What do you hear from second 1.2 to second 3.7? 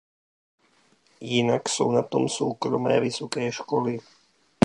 Jinak jsou na tom soukromé vysoké